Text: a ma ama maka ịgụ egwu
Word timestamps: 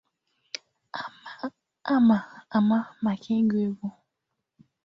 a 1.93 1.95
ma 2.07 2.17
ama 2.57 2.77
maka 3.03 3.29
ịgụ 3.39 3.57
egwu 3.67 3.87